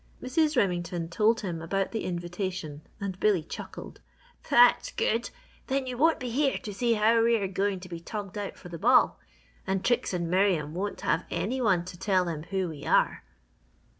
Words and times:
Mrs. 0.19 0.57
Remington 0.57 1.09
told 1.09 1.41
him 1.41 1.61
about 1.61 1.91
the 1.91 2.05
invitation 2.05 2.81
and 2.99 3.19
Billy 3.19 3.43
chuckled. 3.43 4.01
"That's 4.49 4.89
good! 4.89 5.29
Then 5.67 5.85
you 5.85 5.95
won't 5.95 6.19
be 6.19 6.31
here 6.31 6.57
to 6.57 6.73
see 6.73 6.93
how 6.95 7.21
we 7.21 7.35
are 7.37 7.47
going 7.47 7.79
to 7.81 7.87
be 7.87 7.99
togged 7.99 8.35
out 8.35 8.55
for 8.57 8.69
the 8.69 8.79
ball, 8.79 9.19
and 9.67 9.85
Trix 9.85 10.11
and 10.11 10.27
Miriam 10.27 10.73
won't 10.73 11.01
have 11.01 11.25
any 11.29 11.61
one 11.61 11.85
to 11.85 11.99
tell 11.99 12.25
them 12.25 12.41
who 12.49 12.69
we 12.69 12.83
are." 12.83 13.23